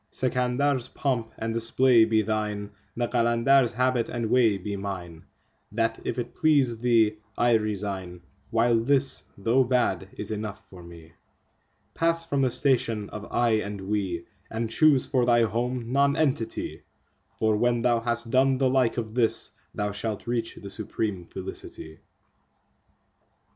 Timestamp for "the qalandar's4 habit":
2.97-4.09